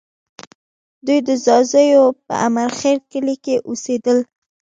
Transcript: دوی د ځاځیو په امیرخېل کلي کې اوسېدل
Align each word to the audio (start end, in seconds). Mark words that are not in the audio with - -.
دوی 1.05 1.19
د 1.27 1.29
ځاځیو 1.45 2.03
په 2.25 2.33
امیرخېل 2.47 2.97
کلي 3.11 3.35
کې 3.43 3.55
اوسېدل 3.67 4.17